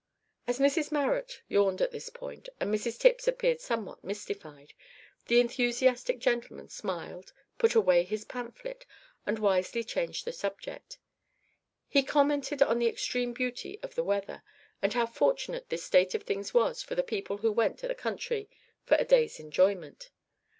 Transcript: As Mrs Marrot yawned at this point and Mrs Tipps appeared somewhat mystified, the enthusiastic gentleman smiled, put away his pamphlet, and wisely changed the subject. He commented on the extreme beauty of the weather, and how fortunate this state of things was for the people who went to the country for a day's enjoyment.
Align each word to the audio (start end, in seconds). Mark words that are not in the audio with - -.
As 0.47 0.57
Mrs 0.57 0.91
Marrot 0.91 1.43
yawned 1.47 1.79
at 1.79 1.91
this 1.91 2.09
point 2.09 2.49
and 2.59 2.73
Mrs 2.73 2.97
Tipps 2.97 3.27
appeared 3.27 3.61
somewhat 3.61 4.03
mystified, 4.03 4.73
the 5.27 5.39
enthusiastic 5.39 6.17
gentleman 6.17 6.69
smiled, 6.69 7.33
put 7.59 7.75
away 7.75 8.01
his 8.01 8.25
pamphlet, 8.25 8.87
and 9.27 9.37
wisely 9.37 9.83
changed 9.83 10.25
the 10.25 10.33
subject. 10.33 10.97
He 11.87 12.01
commented 12.01 12.63
on 12.63 12.79
the 12.79 12.87
extreme 12.87 13.31
beauty 13.31 13.79
of 13.83 13.93
the 13.93 14.03
weather, 14.03 14.41
and 14.81 14.91
how 14.91 15.05
fortunate 15.05 15.69
this 15.69 15.83
state 15.83 16.15
of 16.15 16.23
things 16.23 16.51
was 16.51 16.81
for 16.81 16.95
the 16.95 17.03
people 17.03 17.37
who 17.37 17.51
went 17.51 17.77
to 17.77 17.87
the 17.87 17.93
country 17.93 18.49
for 18.83 18.95
a 18.95 19.05
day's 19.05 19.39
enjoyment. 19.39 20.09